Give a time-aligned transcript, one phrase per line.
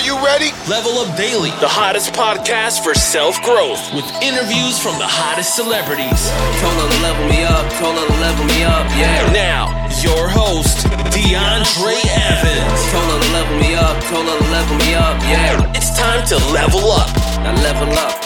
[0.00, 0.48] Are you ready?
[0.66, 6.32] Level Up Daily, the hottest podcast for self growth, with interviews from the hottest celebrities.
[6.32, 9.28] Her to level me up, her to level me up, yeah.
[9.36, 9.68] Now,
[10.00, 12.80] your host, D'Andre Evans.
[12.96, 15.68] Her to level me up, told her to level me up, yeah.
[15.76, 17.12] It's time to level up.
[17.44, 18.16] Now level up.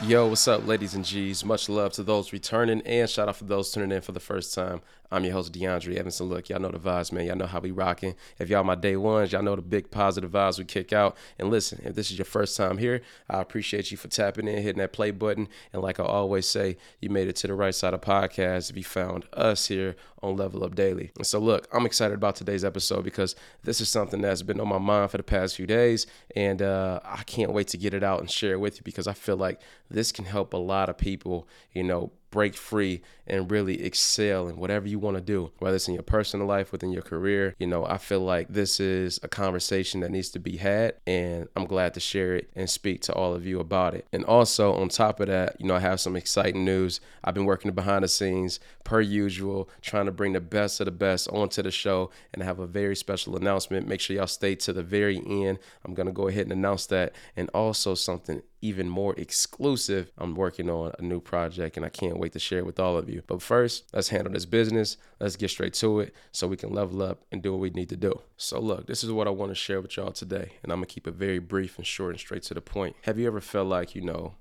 [0.00, 1.44] Yo, what's up, ladies and G's?
[1.44, 4.54] Much love to those returning and shout out for those tuning in for the first
[4.54, 4.80] time.
[5.10, 6.28] I'm your host, D'Andre Evanson.
[6.28, 7.24] Look, y'all know the vibes, man.
[7.24, 8.14] Y'all know how we rocking.
[8.38, 11.16] If y'all my day ones, y'all know the big positive vibes we kick out.
[11.38, 14.62] And listen, if this is your first time here, I appreciate you for tapping in,
[14.62, 15.48] hitting that play button.
[15.72, 18.76] And like I always say, you made it to the right side of podcast if
[18.76, 21.10] you found us here on Level Up Daily.
[21.16, 24.68] And so, look, I'm excited about today's episode because this is something that's been on
[24.68, 26.06] my mind for the past few days.
[26.36, 29.06] And uh, I can't wait to get it out and share it with you because
[29.06, 29.58] I feel like
[29.90, 34.56] this can help a lot of people, you know, break free and really excel in
[34.56, 37.54] whatever you want to do, whether it's in your personal life, within your career.
[37.58, 41.48] You know, I feel like this is a conversation that needs to be had, and
[41.54, 44.06] I'm glad to share it and speak to all of you about it.
[44.12, 47.00] And also, on top of that, you know, I have some exciting news.
[47.22, 50.90] I've been working behind the scenes, per usual, trying to bring the best of the
[50.90, 53.86] best onto the show, and I have a very special announcement.
[53.86, 55.58] Make sure y'all stay to the very end.
[55.84, 60.10] I'm going to go ahead and announce that, and also something even more exclusive.
[60.18, 63.08] I'm working on a new project and I can't wait to share with all of
[63.08, 63.22] you.
[63.26, 64.96] But first, let's handle this business.
[65.20, 67.88] Let's get straight to it so we can level up and do what we need
[67.90, 68.20] to do.
[68.36, 70.86] So, look, this is what I want to share with y'all today, and I'm gonna
[70.86, 72.96] keep it very brief and short and straight to the point.
[73.02, 74.34] Have you ever felt like, you know,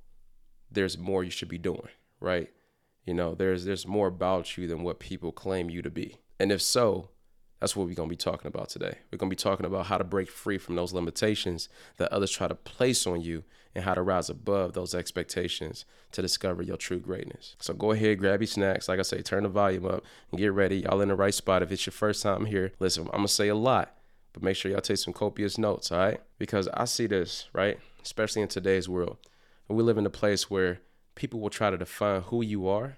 [0.72, 2.50] there's more you should be doing, right?
[3.06, 6.18] You know, there's there's more about you than what people claim you to be.
[6.40, 7.10] And if so,
[7.60, 9.00] that's what we're going to be talking about today.
[9.12, 12.32] We're going to be talking about how to break free from those limitations that others
[12.32, 13.44] try to place on you
[13.78, 17.56] and how to rise above those expectations to discover your true greatness.
[17.60, 18.90] So go ahead, grab your snacks.
[18.90, 20.80] Like I say, turn the volume up and get ready.
[20.80, 21.62] Y'all in the right spot.
[21.62, 23.96] If it's your first time here, listen, I'm to say a lot,
[24.34, 26.20] but make sure y'all take some copious notes, all right?
[26.40, 27.78] Because I see this, right?
[28.04, 29.18] Especially in today's world.
[29.68, 30.80] We live in a place where
[31.14, 32.98] people will try to define who you are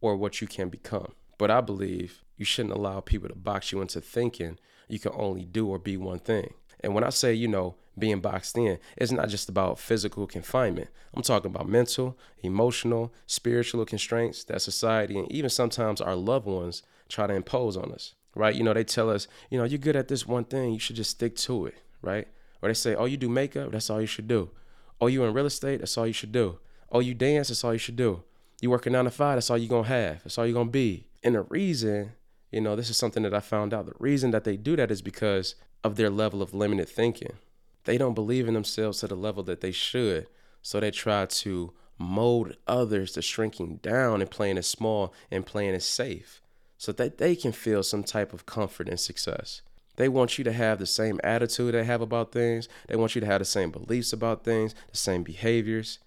[0.00, 1.14] or what you can become.
[1.36, 5.44] But I believe you shouldn't allow people to box you into thinking you can only
[5.44, 6.54] do or be one thing.
[6.78, 10.88] And when I say, you know, being boxed in, it's not just about physical confinement.
[11.14, 16.82] I'm talking about mental, emotional, spiritual constraints that society and even sometimes our loved ones
[17.08, 18.54] try to impose on us, right?
[18.54, 20.96] You know, they tell us, you know, you're good at this one thing, you should
[20.96, 22.26] just stick to it, right?
[22.62, 24.50] Or they say, oh, you do makeup, that's all you should do.
[25.00, 26.58] Oh, you in real estate, that's all you should do.
[26.90, 28.22] Oh, you dance, that's all you should do.
[28.60, 31.08] You working nine to five, that's all you're gonna have, that's all you're gonna be.
[31.22, 32.12] And the reason,
[32.50, 33.86] you know, this is something that I found out.
[33.86, 37.32] The reason that they do that is because of their level of limited thinking.
[37.84, 40.26] They don't believe in themselves to the level that they should.
[40.62, 45.74] So they try to mold others to shrinking down and playing it small and playing
[45.74, 46.40] it safe
[46.76, 49.62] so that they can feel some type of comfort and success.
[49.96, 52.68] They want you to have the same attitude they have about things.
[52.88, 56.00] They want you to have the same beliefs about things, the same behaviors.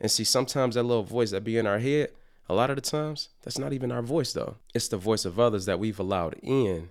[0.00, 2.10] And see, sometimes that little voice that be in our head,
[2.46, 4.56] a lot of the times, that's not even our voice though.
[4.74, 6.90] It's the voice of others that we've allowed in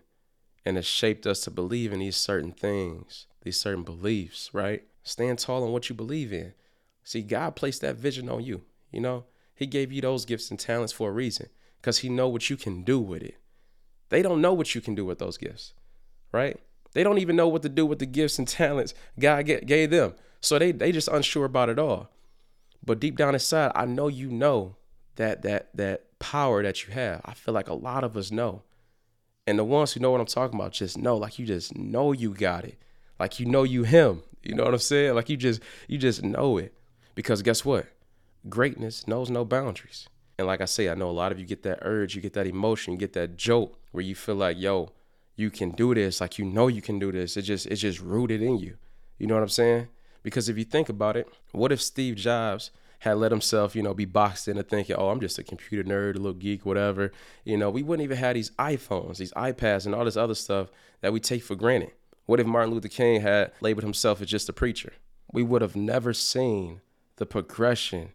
[0.66, 4.84] and has shaped us to believe in these certain things, these certain beliefs, right?
[5.04, 6.54] Stand tall on what you believe in.
[7.04, 9.26] See, God placed that vision on you, you know?
[9.56, 11.50] He gave you those gifts and talents for a reason
[11.82, 13.38] because he know what you can do with it.
[14.10, 15.74] They don't know what you can do with those gifts,
[16.32, 16.60] right?
[16.94, 20.14] They don't even know what to do with the gifts and talents God gave them.
[20.42, 22.10] So they they just unsure about it all.
[22.86, 24.76] But deep down inside, I know you know
[25.16, 27.22] that that that power that you have.
[27.26, 28.64] I feel like a lot of us know.
[29.46, 32.12] And the ones who know what I'm talking about just know, like you just know
[32.12, 32.78] you got it.
[33.20, 34.24] Like you know you him.
[34.44, 35.16] You know what I'm saying?
[35.16, 36.74] Like you just you just know it.
[37.16, 37.88] Because guess what?
[38.48, 40.08] Greatness knows no boundaries.
[40.38, 42.34] And like I say, I know a lot of you get that urge, you get
[42.34, 44.92] that emotion, you get that jolt where you feel like, yo,
[45.36, 46.22] you can do this.
[46.22, 47.38] Like you know you can do this.
[47.38, 48.78] It just it's just rooted in you.
[49.18, 49.88] You know what I'm saying?
[50.22, 53.94] Because if you think about it, what if Steve Jobs had let himself, you know,
[53.94, 57.12] be boxed into thinking, oh, I'm just a computer nerd, a little geek, whatever.
[57.44, 60.70] You know, we wouldn't even have these iPhones, these iPads, and all this other stuff
[61.02, 61.92] that we take for granted.
[62.28, 64.92] What if Martin Luther King had labeled himself as just a preacher?
[65.32, 66.82] We would have never seen
[67.16, 68.10] the progression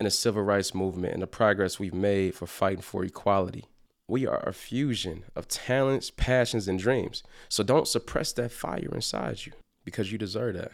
[0.00, 3.66] in the civil rights movement and the progress we've made for fighting for equality.
[4.08, 7.22] We are a fusion of talents, passions, and dreams.
[7.48, 9.52] So don't suppress that fire inside you
[9.84, 10.72] because you deserve that.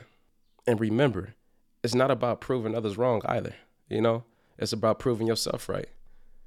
[0.66, 1.34] And remember,
[1.84, 3.54] it's not about proving others wrong either.
[3.90, 4.24] You know,
[4.56, 5.90] it's about proving yourself right.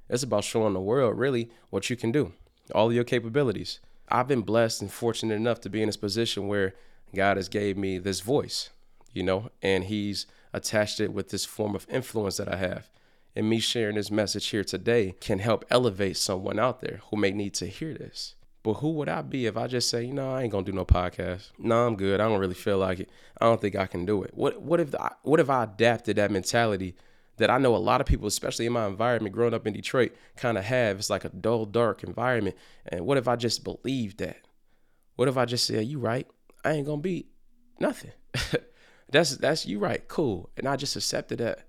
[0.08, 2.32] It's about showing the world really what you can do,
[2.74, 3.78] all of your capabilities.
[4.08, 6.74] I've been blessed and fortunate enough to be in this position where
[7.14, 8.70] God has gave me this voice,
[9.12, 12.90] you know, and He's attached it with this form of influence that I have.
[13.34, 17.30] And me sharing this message here today can help elevate someone out there who may
[17.30, 18.34] need to hear this.
[18.62, 20.72] But who would I be if I just say, you know, I ain't gonna do
[20.72, 21.50] no podcast.
[21.58, 22.20] No, I'm good.
[22.20, 23.10] I don't really feel like it.
[23.40, 24.32] I don't think I can do it.
[24.34, 26.94] What what if the, what if I adapted that mentality
[27.38, 30.14] that I know a lot of people, especially in my environment, growing up in Detroit,
[30.36, 30.98] kind of have?
[30.98, 32.56] It's like a dull, dark environment.
[32.86, 34.38] And what if I just believed that?
[35.16, 36.26] What if I just said, "You right?
[36.64, 37.26] I ain't gonna be
[37.78, 38.12] nothing."
[39.10, 40.06] that's that's you right.
[40.08, 40.50] Cool.
[40.56, 41.64] And I just accepted that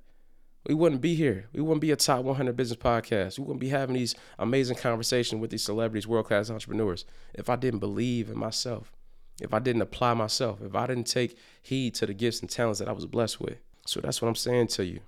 [0.66, 1.50] we wouldn't be here.
[1.54, 3.38] We wouldn't be a top 100 business podcast.
[3.38, 7.58] We wouldn't be having these amazing conversations with these celebrities, world class entrepreneurs, if I
[7.58, 8.92] didn't believe in myself,
[9.42, 12.80] if I didn't apply myself, if I didn't take heed to the gifts and talents
[12.80, 13.58] that I was blessed with.
[13.86, 15.02] So that's what I'm saying to you.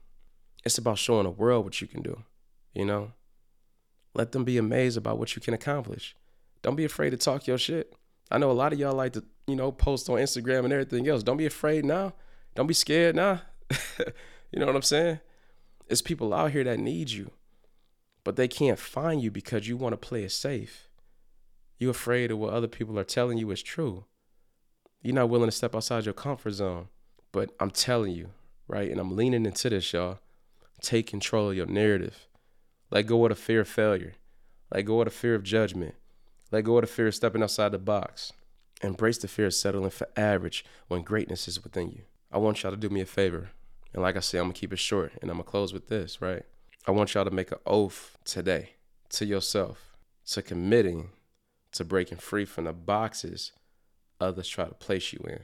[0.66, 2.24] It's about showing the world what you can do,
[2.74, 3.12] you know?
[4.14, 6.16] Let them be amazed about what you can accomplish.
[6.62, 7.94] Don't be afraid to talk your shit.
[8.32, 11.08] I know a lot of y'all like to, you know, post on Instagram and everything
[11.08, 11.22] else.
[11.22, 12.14] Don't be afraid now.
[12.56, 13.42] Don't be scared now.
[14.52, 15.20] you know what I'm saying?
[15.88, 17.32] It's people out here that need you,
[18.24, 20.90] but they can't find you because you want to play it safe.
[21.78, 24.06] You're afraid of what other people are telling you is true.
[25.04, 26.88] You're not willing to step outside your comfort zone.
[27.32, 28.30] But I'm telling you,
[28.68, 28.90] right?
[28.90, 30.20] And I'm leaning into this, y'all.
[30.86, 32.28] Take control of your narrative.
[32.92, 34.14] Let go of the fear of failure.
[34.72, 35.96] Let go of the fear of judgment.
[36.52, 38.32] Let go of the fear of stepping outside the box.
[38.84, 42.04] Embrace the fear of settling for average when greatness is within you.
[42.32, 43.50] I want y'all to do me a favor.
[43.94, 46.22] And like I said, I'm gonna keep it short and I'm gonna close with this,
[46.22, 46.44] right?
[46.86, 48.74] I want y'all to make an oath today
[49.10, 49.96] to yourself,
[50.28, 51.10] to committing
[51.72, 53.54] to breaking free from the boxes
[54.22, 55.40] others try to place you in.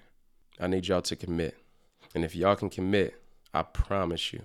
[0.59, 1.57] I need y'all to commit.
[2.13, 3.19] And if y'all can commit,
[3.53, 4.43] I promise you,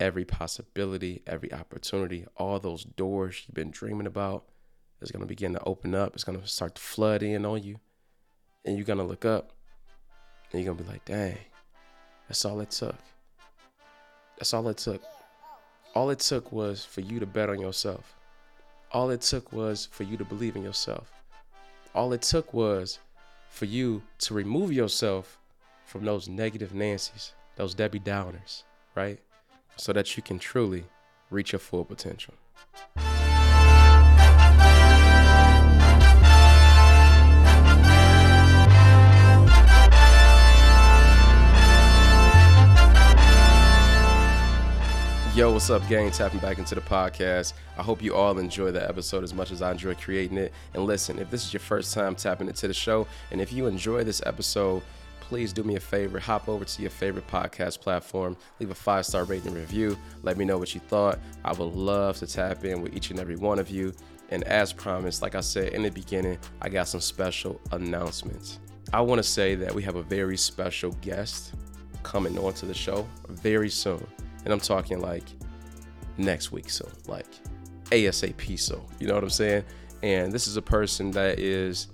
[0.00, 4.44] every possibility, every opportunity, all those doors you've been dreaming about
[5.00, 6.14] is gonna begin to open up.
[6.14, 7.80] It's gonna start to flood in on you.
[8.64, 9.52] And you're gonna look up
[10.52, 11.38] and you're gonna be like, dang,
[12.28, 12.96] that's all it took.
[14.38, 15.02] That's all it took.
[15.94, 18.14] All it took was for you to bet on yourself.
[18.92, 21.10] All it took was for you to believe in yourself.
[21.94, 22.98] All it took was
[23.50, 25.38] for you to remove yourself
[25.86, 28.62] from those negative Nancy's, those Debbie Downers,
[28.94, 29.18] right?
[29.78, 30.84] So that you can truly
[31.30, 32.34] reach your full potential.
[45.36, 46.10] Yo, what's up, gang?
[46.10, 47.52] Tapping back into the podcast.
[47.78, 50.52] I hope you all enjoy the episode as much as I enjoy creating it.
[50.74, 53.68] And listen, if this is your first time tapping into the show, and if you
[53.68, 54.82] enjoy this episode,
[55.28, 59.04] please do me a favor hop over to your favorite podcast platform leave a five
[59.04, 61.18] star rating review let me know what you thought.
[61.44, 63.92] I would love to tap in with each and every one of you.
[64.30, 68.58] And as promised like i said in the beginning i got some special announcements.
[68.92, 71.52] I want to say that we have a very special guest
[72.02, 74.06] coming onto the show very soon.
[74.44, 75.24] And I'm talking like
[76.16, 77.26] next week, so like
[77.90, 79.64] ASAP, so you know what I'm saying?
[80.02, 81.88] And this is a person that is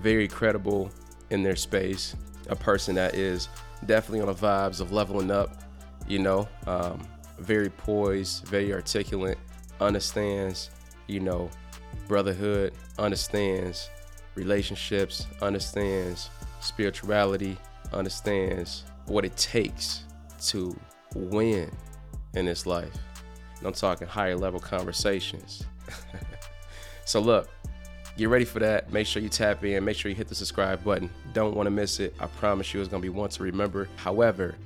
[0.00, 0.90] very credible
[1.30, 2.16] in their space,
[2.48, 3.48] a person that is
[3.86, 5.62] definitely on the vibes of leveling up,
[6.06, 7.06] you know, um,
[7.38, 9.38] very poised, very articulate,
[9.80, 10.70] understands,
[11.06, 11.50] you know,
[12.08, 13.90] brotherhood, understands
[14.34, 16.30] relationships, understands
[16.60, 17.56] spirituality,
[17.92, 20.04] understands what it takes
[20.40, 20.78] to
[21.14, 21.70] win
[22.34, 22.96] in this life.
[23.58, 25.64] And I'm talking higher level conversations.
[27.04, 27.48] so look,
[28.16, 28.92] get ready for that.
[28.92, 29.84] Make sure you tap in.
[29.84, 31.10] Make sure you hit the subscribe button.
[31.32, 32.14] Don't want to miss it.
[32.20, 33.88] I promise you it's going to be one to remember.
[33.96, 34.56] However,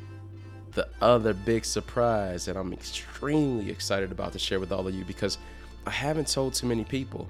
[0.72, 5.04] the other big surprise that I'm extremely excited about to share with all of you
[5.04, 5.38] because
[5.86, 7.28] I haven't told too many people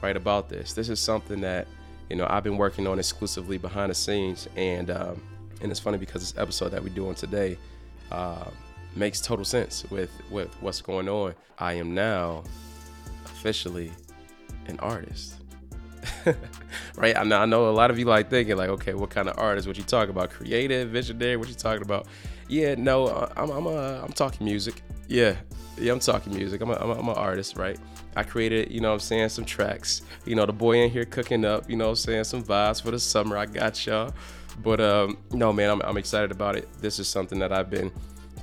[0.00, 0.72] right about this.
[0.72, 1.66] This is something that
[2.08, 5.20] you know I've been working on exclusively behind the scenes, and um,
[5.60, 7.58] and it's funny because this episode that we're doing today
[8.10, 8.48] uh,
[8.96, 11.34] makes total sense with with what's going on.
[11.58, 12.44] I am now
[13.26, 13.92] officially
[14.66, 15.37] an artist.
[16.96, 17.16] right?
[17.16, 19.38] I know, I know a lot of you like thinking like, okay, what kind of
[19.38, 19.66] artist?
[19.66, 20.30] What you talking about?
[20.30, 21.36] Creative, visionary?
[21.36, 22.06] What you talking about?
[22.48, 24.82] Yeah, no, uh, I'm I'm talking music.
[25.06, 25.36] Yeah,
[25.78, 26.60] yeah, I'm talking music.
[26.60, 27.78] I'm a, I'm, a, I'm an artist, right?
[28.16, 30.02] I created, you know I'm saying, some tracks.
[30.24, 32.90] You know, the boy in here cooking up, you know I'm saying, some vibes for
[32.90, 33.36] the summer.
[33.36, 34.12] I got y'all.
[34.62, 36.68] But um, no, man, I'm, I'm excited about it.
[36.80, 37.92] This is something that I've been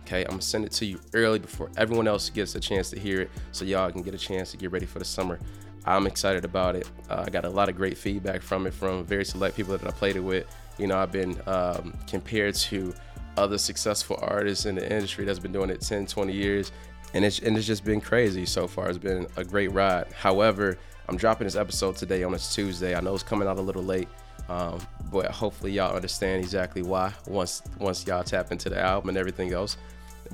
[0.05, 2.99] Okay, I'm gonna send it to you early before everyone else gets a chance to
[2.99, 5.39] hear it so y'all can get a chance to get ready for the summer.
[5.85, 6.89] I'm excited about it.
[7.09, 9.87] Uh, I got a lot of great feedback from it from very select people that
[9.87, 10.45] I played it with.
[10.77, 12.93] You know, I've been um, compared to
[13.37, 16.71] other successful artists in the industry that's been doing it 10, 20 years.
[17.13, 18.89] And it's, and it's just been crazy so far.
[18.89, 20.11] It's been a great ride.
[20.13, 20.77] However,
[21.09, 22.95] I'm dropping this episode today on this Tuesday.
[22.95, 24.07] I know it's coming out a little late,
[24.47, 24.79] um,
[25.11, 29.51] but hopefully y'all understand exactly why once once y'all tap into the album and everything
[29.51, 29.77] else.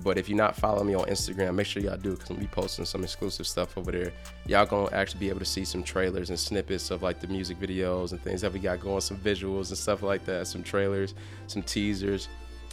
[0.04, 2.48] But if you're not following me on Instagram, make sure y'all do because I'm gonna
[2.48, 4.12] be posting some exclusive stuff over there.
[4.46, 7.60] Y'all gonna actually be able to see some trailers and snippets of like the music
[7.60, 11.16] videos and things that we got going, some visuals and stuff like that, some trailers,
[11.48, 12.27] some teasers.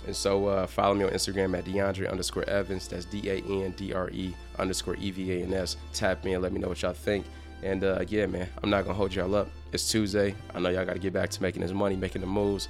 [0.07, 2.89] And so uh, follow me on Instagram at D'Andre underscore Evans.
[2.89, 5.77] That's D A N D R E underscore E V A N S.
[5.95, 7.25] Tap me and let me know what y'all think.
[7.63, 9.49] And uh, yeah, man, I'm not gonna hold y'all up.
[9.73, 10.35] It's Tuesday.
[10.55, 12.69] I know y'all gotta get back to making this money, making the moves,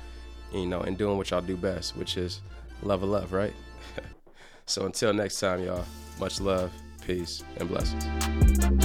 [0.52, 2.40] you know, and doing what y'all do best, which is
[2.82, 3.52] love of love, right?
[4.66, 5.84] so until next time, y'all,
[6.18, 6.72] much love,
[7.06, 8.83] peace, and blessings.